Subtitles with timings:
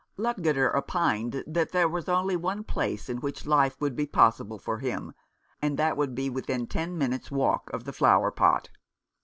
[0.17, 4.79] Ludgater opined that there was only one place in which life would be possible for
[4.79, 5.13] him,
[5.61, 8.71] and that would be within ten minutes' walk of the Flower pot.